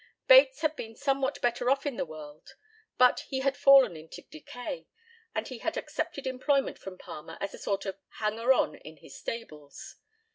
Bates 0.27 0.61
had 0.61 0.75
been 0.75 0.95
somewhat 0.95 1.39
better 1.43 1.69
off 1.69 1.85
in 1.85 1.95
the 1.95 2.07
world, 2.07 2.55
but 2.97 3.19
he 3.29 3.41
had 3.41 3.55
fallen 3.55 3.95
into 3.95 4.23
decay, 4.23 4.87
and 5.35 5.47
he 5.47 5.59
had 5.59 5.77
accepted 5.77 6.25
employment 6.25 6.79
from 6.79 6.97
Palmer 6.97 7.37
as 7.39 7.53
a 7.53 7.59
sort 7.59 7.85
of 7.85 7.99
hanger 8.17 8.51
on 8.51 8.73
in 8.73 8.97
his 8.97 9.15
stables. 9.15 9.97